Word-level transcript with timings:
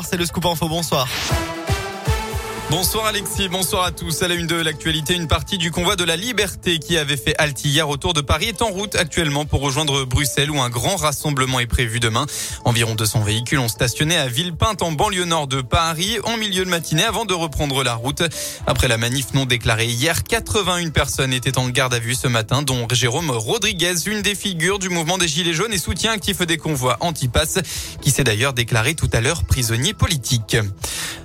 C'est 0.00 0.16
le 0.16 0.24
scoop 0.24 0.46
info, 0.46 0.68
bonsoir. 0.68 1.06
Bonsoir 2.72 3.04
Alexis, 3.04 3.50
bonsoir 3.50 3.84
à 3.84 3.90
tous. 3.90 4.22
À 4.22 4.28
la 4.28 4.34
une 4.34 4.46
de 4.46 4.56
l'actualité, 4.56 5.12
une 5.12 5.28
partie 5.28 5.58
du 5.58 5.70
convoi 5.70 5.94
de 5.94 6.04
la 6.04 6.16
liberté 6.16 6.78
qui 6.78 6.96
avait 6.96 7.18
fait 7.18 7.34
halte 7.36 7.62
hier 7.66 7.86
autour 7.86 8.14
de 8.14 8.22
Paris 8.22 8.46
est 8.46 8.62
en 8.62 8.70
route 8.70 8.94
actuellement 8.94 9.44
pour 9.44 9.60
rejoindre 9.60 10.06
Bruxelles 10.06 10.50
où 10.50 10.58
un 10.58 10.70
grand 10.70 10.96
rassemblement 10.96 11.60
est 11.60 11.66
prévu 11.66 12.00
demain. 12.00 12.24
Environ 12.64 12.94
200 12.94 13.24
véhicules 13.24 13.58
ont 13.58 13.68
stationné 13.68 14.16
à 14.16 14.26
Villepinte 14.26 14.80
en 14.80 14.90
banlieue 14.90 15.26
nord 15.26 15.48
de 15.48 15.60
Paris 15.60 16.16
en 16.24 16.38
milieu 16.38 16.64
de 16.64 16.70
matinée 16.70 17.04
avant 17.04 17.26
de 17.26 17.34
reprendre 17.34 17.84
la 17.84 17.94
route. 17.94 18.22
Après 18.66 18.88
la 18.88 18.96
manif 18.96 19.34
non 19.34 19.44
déclarée 19.44 19.88
hier, 19.88 20.24
81 20.24 20.88
personnes 20.88 21.34
étaient 21.34 21.58
en 21.58 21.68
garde 21.68 21.92
à 21.92 21.98
vue 21.98 22.14
ce 22.14 22.26
matin, 22.26 22.62
dont 22.62 22.88
Jérôme 22.90 23.32
Rodriguez, 23.32 23.96
une 24.06 24.22
des 24.22 24.34
figures 24.34 24.78
du 24.78 24.88
mouvement 24.88 25.18
des 25.18 25.28
Gilets 25.28 25.52
jaunes 25.52 25.74
et 25.74 25.78
soutien 25.78 26.12
actif 26.12 26.40
des 26.40 26.56
convois 26.56 26.96
anti-pass, 27.00 27.58
qui 28.00 28.10
s'est 28.10 28.24
d'ailleurs 28.24 28.54
déclaré 28.54 28.94
tout 28.94 29.10
à 29.12 29.20
l'heure 29.20 29.44
prisonnier 29.44 29.92
politique. 29.92 30.56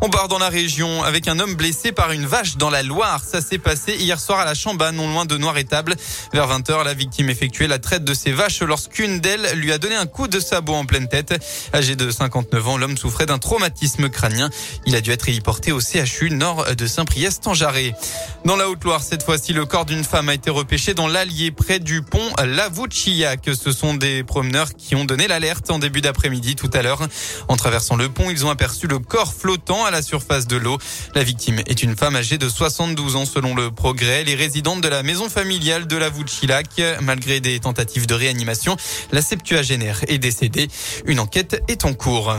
On 0.00 0.10
part 0.10 0.28
dans 0.28 0.38
la 0.38 0.48
région 0.48 1.02
avec 1.02 1.26
un 1.26 1.40
homme 1.40 1.56
blessé 1.56 1.90
par 1.90 2.12
une 2.12 2.24
vache 2.24 2.56
dans 2.56 2.70
la 2.70 2.84
Loire. 2.84 3.24
Ça 3.24 3.40
s'est 3.40 3.58
passé 3.58 3.96
hier 3.96 4.20
soir 4.20 4.38
à 4.38 4.44
la 4.44 4.54
Chamba, 4.54 4.92
non 4.92 5.10
loin 5.10 5.24
de 5.24 5.36
Noir-Étable. 5.36 5.96
Vers 6.32 6.46
20h, 6.46 6.84
la 6.84 6.94
victime 6.94 7.28
effectuait 7.30 7.66
la 7.66 7.80
traite 7.80 8.04
de 8.04 8.14
ses 8.14 8.30
vaches 8.30 8.62
lorsqu'une 8.62 9.18
d'elles 9.18 9.54
lui 9.54 9.72
a 9.72 9.78
donné 9.78 9.96
un 9.96 10.06
coup 10.06 10.28
de 10.28 10.38
sabot 10.38 10.74
en 10.74 10.84
pleine 10.84 11.08
tête. 11.08 11.34
Âgé 11.74 11.96
de 11.96 12.12
59 12.12 12.68
ans, 12.68 12.76
l'homme 12.76 12.96
souffrait 12.96 13.26
d'un 13.26 13.38
traumatisme 13.38 14.08
crânien. 14.08 14.50
Il 14.86 14.94
a 14.94 15.00
dû 15.00 15.10
être 15.10 15.28
héliporté 15.28 15.72
au 15.72 15.80
CHU 15.80 16.30
nord 16.30 16.64
de 16.76 16.86
Saint-Priest 16.86 17.48
en 17.48 17.54
Jarret. 17.54 17.92
Dans 18.44 18.54
la 18.54 18.68
Haute-Loire, 18.68 19.02
cette 19.02 19.24
fois-ci, 19.24 19.52
le 19.52 19.66
corps 19.66 19.84
d'une 19.84 20.04
femme 20.04 20.28
a 20.28 20.34
été 20.34 20.48
repêché 20.48 20.94
dans 20.94 21.08
l'Allier 21.08 21.50
près 21.50 21.80
du 21.80 22.02
pont 22.02 22.30
Lavouchillac. 22.40 23.50
Ce 23.60 23.72
sont 23.72 23.94
des 23.94 24.22
promeneurs 24.22 24.74
qui 24.74 24.94
ont 24.94 25.04
donné 25.04 25.26
l'alerte 25.26 25.72
en 25.72 25.80
début 25.80 26.02
d'après-midi 26.02 26.54
tout 26.54 26.70
à 26.72 26.82
l'heure. 26.82 27.02
En 27.48 27.56
traversant 27.56 27.96
le 27.96 28.08
pont, 28.08 28.30
ils 28.30 28.46
ont 28.46 28.50
aperçu 28.50 28.86
le 28.86 29.00
corps 29.00 29.34
flottant 29.34 29.87
à 29.88 29.90
la 29.90 30.02
surface 30.02 30.46
de 30.46 30.56
l'eau. 30.56 30.78
La 31.14 31.24
victime 31.24 31.60
est 31.66 31.82
une 31.82 31.96
femme 31.96 32.14
âgée 32.14 32.38
de 32.38 32.48
72 32.48 33.16
ans 33.16 33.24
selon 33.24 33.54
le 33.54 33.70
progrès. 33.70 34.22
Les 34.22 34.34
résidentes 34.34 34.80
de 34.80 34.88
la 34.88 35.02
maison 35.02 35.28
familiale 35.28 35.86
de 35.86 35.96
la 35.96 36.10
Vouchilac, 36.10 36.80
malgré 37.00 37.40
des 37.40 37.58
tentatives 37.58 38.06
de 38.06 38.14
réanimation, 38.14 38.76
la 39.12 39.22
septuagénaire 39.22 40.00
est 40.06 40.18
décédée. 40.18 40.68
Une 41.06 41.20
enquête 41.20 41.62
est 41.68 41.84
en 41.84 41.94
cours. 41.94 42.34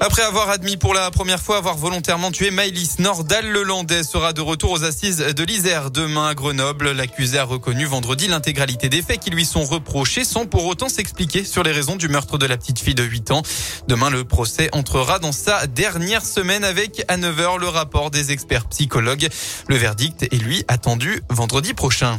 Après 0.00 0.22
avoir 0.22 0.50
admis 0.50 0.76
pour 0.76 0.92
la 0.92 1.10
première 1.10 1.40
fois 1.40 1.56
avoir 1.56 1.76
volontairement 1.76 2.32
tué 2.32 2.50
Maïlis 2.50 2.96
Nordal, 2.98 3.46
le 3.48 3.62
Landais 3.62 4.02
sera 4.02 4.32
de 4.32 4.40
retour 4.40 4.72
aux 4.72 4.84
assises 4.84 5.18
de 5.18 5.44
l'Isère 5.44 5.90
demain 5.92 6.28
à 6.28 6.34
Grenoble. 6.34 6.90
L'accusé 6.90 7.38
a 7.38 7.44
reconnu 7.44 7.84
vendredi 7.84 8.26
l'intégralité 8.26 8.88
des 8.88 9.02
faits 9.02 9.20
qui 9.20 9.30
lui 9.30 9.44
sont 9.44 9.64
reprochés 9.64 10.24
sans 10.24 10.46
pour 10.46 10.66
autant 10.66 10.88
s'expliquer 10.88 11.44
sur 11.44 11.62
les 11.62 11.70
raisons 11.70 11.96
du 11.96 12.08
meurtre 12.08 12.38
de 12.38 12.46
la 12.46 12.56
petite 12.56 12.80
fille 12.80 12.96
de 12.96 13.04
8 13.04 13.30
ans. 13.30 13.42
Demain, 13.86 14.10
le 14.10 14.24
procès 14.24 14.68
entrera 14.72 15.20
dans 15.20 15.32
sa 15.32 15.66
dernière 15.68 16.24
semaine 16.24 16.64
avec 16.64 17.04
à 17.06 17.16
9h 17.16 17.60
le 17.60 17.68
rapport 17.68 18.10
des 18.10 18.32
experts 18.32 18.66
psychologues. 18.66 19.28
Le 19.68 19.76
verdict 19.76 20.24
est 20.24 20.42
lui 20.42 20.64
attendu 20.66 21.22
vendredi 21.30 21.72
prochain. 21.72 22.18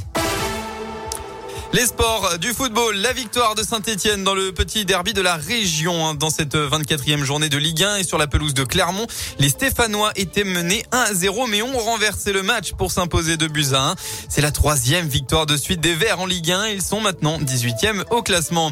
Les 1.76 1.88
sports 1.88 2.40
du 2.40 2.54
football, 2.54 2.96
la 2.96 3.12
victoire 3.12 3.54
de 3.54 3.62
Saint-Etienne 3.62 4.24
dans 4.24 4.34
le 4.34 4.54
petit 4.54 4.86
derby 4.86 5.12
de 5.12 5.20
la 5.20 5.36
région 5.36 6.08
hein, 6.08 6.14
dans 6.14 6.30
cette 6.30 6.56
24e 6.56 7.26
journée 7.26 7.50
de 7.50 7.58
Ligue 7.58 7.84
1 7.84 7.98
et 7.98 8.04
sur 8.06 8.18
la 8.18 8.28
pelouse 8.28 8.54
de 8.54 8.64
Clermont. 8.64 9.08
Les 9.40 9.50
Stéphanois 9.50 10.14
étaient 10.16 10.46
menés 10.46 10.86
1-0 10.94 11.50
mais 11.50 11.62
ont 11.62 11.78
renversé 11.78 12.32
le 12.32 12.44
match 12.44 12.72
pour 12.72 12.94
s'imposer 12.94 13.36
de 13.36 13.48
buts 13.48 13.74
à 13.74 13.90
1. 13.90 13.96
C'est 14.30 14.40
la 14.40 14.52
troisième 14.52 15.10
victoire 15.10 15.46
de 15.46 15.58
suite 15.58 15.82
des 15.82 15.96
Verts 15.96 16.22
en 16.22 16.28
Ligue 16.28 16.50
1. 16.50 16.68
Ils 16.68 16.82
sont 16.82 17.02
maintenant 17.02 17.40
18e 17.40 18.06
au 18.10 18.22
classement. 18.22 18.72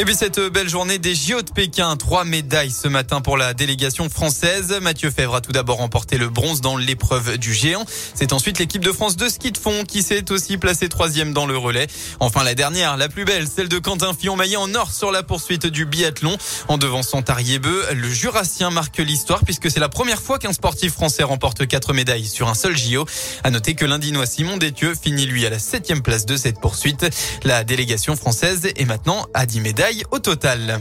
Et 0.00 0.04
puis 0.06 0.14
cette 0.14 0.40
belle 0.40 0.68
journée 0.70 0.98
des 0.98 1.14
JO 1.14 1.42
de 1.42 1.50
Pékin, 1.50 1.94
trois 1.96 2.24
médailles 2.24 2.70
ce 2.70 2.88
matin 2.88 3.20
pour 3.20 3.36
la 3.36 3.52
délégation 3.52 4.08
française. 4.08 4.74
Mathieu 4.80 5.10
Fèvre 5.10 5.34
a 5.34 5.40
tout 5.42 5.52
d'abord 5.52 5.76
remporté 5.76 6.16
le 6.16 6.30
bronze 6.30 6.62
dans 6.62 6.78
l'épreuve 6.78 7.36
du 7.36 7.52
géant. 7.52 7.84
C'est 8.14 8.32
ensuite 8.32 8.58
l'équipe 8.58 8.82
de 8.82 8.92
France 8.92 9.16
de 9.16 9.28
ski 9.28 9.52
de 9.52 9.58
fond 9.58 9.84
qui 9.86 10.02
s'est 10.02 10.32
aussi 10.32 10.56
placée 10.56 10.88
troisième 10.88 11.34
dans 11.34 11.44
le 11.44 11.58
relais. 11.58 11.86
Enfin 12.32 12.44
la 12.44 12.54
dernière, 12.54 12.96
la 12.96 13.08
plus 13.08 13.24
belle, 13.24 13.48
celle 13.48 13.68
de 13.68 13.80
Quentin 13.80 14.14
Fillon-Maillet 14.14 14.54
en 14.54 14.72
or 14.76 14.92
sur 14.92 15.10
la 15.10 15.24
poursuite 15.24 15.66
du 15.66 15.84
biathlon. 15.84 16.38
En 16.68 16.78
devançant 16.78 17.22
Tariebeu, 17.22 17.86
le 17.92 18.08
Jurassien 18.08 18.70
marque 18.70 18.98
l'histoire 18.98 19.40
puisque 19.44 19.68
c'est 19.68 19.80
la 19.80 19.88
première 19.88 20.22
fois 20.22 20.38
qu'un 20.38 20.52
sportif 20.52 20.92
français 20.92 21.24
remporte 21.24 21.66
quatre 21.66 21.92
médailles 21.92 22.26
sur 22.26 22.48
un 22.48 22.54
seul 22.54 22.78
JO. 22.78 23.04
À 23.42 23.50
noter 23.50 23.74
que 23.74 23.84
l'Indinois 23.84 24.26
Simon 24.26 24.58
Détieux 24.58 24.94
finit 24.94 25.26
lui 25.26 25.44
à 25.44 25.50
la 25.50 25.58
septième 25.58 26.02
place 26.02 26.24
de 26.24 26.36
cette 26.36 26.60
poursuite. 26.60 27.04
La 27.42 27.64
délégation 27.64 28.14
française 28.14 28.68
est 28.76 28.84
maintenant 28.84 29.26
à 29.34 29.44
10 29.44 29.60
médailles 29.62 30.04
au 30.12 30.20
total. 30.20 30.78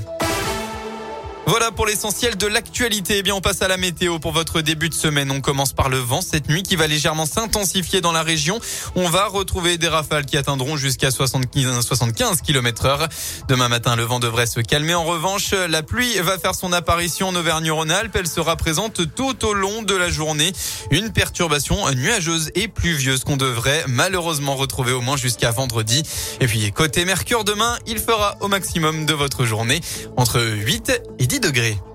Voilà 1.49 1.71
pour 1.71 1.87
l'essentiel 1.87 2.37
de 2.37 2.45
l'actualité. 2.45 3.17
Eh 3.17 3.23
bien, 3.23 3.33
on 3.33 3.41
passe 3.41 3.63
à 3.63 3.67
la 3.67 3.77
météo 3.77 4.19
pour 4.19 4.33
votre 4.33 4.61
début 4.61 4.87
de 4.87 4.93
semaine. 4.93 5.31
On 5.31 5.41
commence 5.41 5.73
par 5.73 5.89
le 5.89 5.97
vent 5.97 6.21
cette 6.21 6.47
nuit 6.47 6.61
qui 6.61 6.75
va 6.75 6.85
légèrement 6.85 7.25
s'intensifier 7.25 8.01
dans 8.01 8.11
la 8.11 8.21
région. 8.21 8.59
On 8.95 9.09
va 9.09 9.25
retrouver 9.25 9.79
des 9.79 9.88
rafales 9.88 10.27
qui 10.27 10.38
atteindront 10.38 10.77
jusqu'à 10.77 11.09
75, 11.09 11.83
75 11.83 12.41
km 12.41 12.85
heure. 12.85 13.09
Demain 13.47 13.67
matin, 13.67 13.95
le 13.95 14.03
vent 14.03 14.19
devrait 14.19 14.45
se 14.45 14.59
calmer. 14.59 14.93
En 14.93 15.03
revanche, 15.03 15.53
la 15.53 15.81
pluie 15.81 16.19
va 16.19 16.38
faire 16.38 16.53
son 16.53 16.71
apparition 16.71 17.29
en 17.29 17.35
Auvergne-Rhône-Alpes. 17.35 18.15
Elle 18.15 18.27
sera 18.27 18.55
présente 18.55 19.15
tout 19.15 19.43
au 19.43 19.53
long 19.53 19.81
de 19.81 19.95
la 19.95 20.11
journée. 20.11 20.51
Une 20.91 21.11
perturbation 21.11 21.89
nuageuse 21.95 22.51
et 22.53 22.67
pluvieuse 22.67 23.23
qu'on 23.23 23.38
devrait 23.38 23.85
malheureusement 23.88 24.55
retrouver 24.55 24.91
au 24.91 25.01
moins 25.01 25.17
jusqu'à 25.17 25.49
vendredi. 25.49 26.03
Et 26.41 26.45
puis, 26.45 26.71
côté 26.73 27.05
Mercure, 27.05 27.43
demain, 27.43 27.79
il 27.88 27.97
fera 27.97 28.38
au 28.39 28.49
maximum 28.49 29.07
de 29.07 29.15
votre 29.15 29.45
journée 29.45 29.81
entre 30.15 30.39
8 30.39 30.91
et 31.17 31.25
10 31.39 31.51
degrés. 31.53 31.88